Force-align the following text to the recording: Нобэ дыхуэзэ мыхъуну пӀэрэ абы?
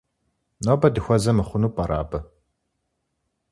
Нобэ 0.65 0.87
дыхуэзэ 0.93 1.31
мыхъуну 1.37 1.73
пӀэрэ 1.75 1.95
абы? 2.01 2.19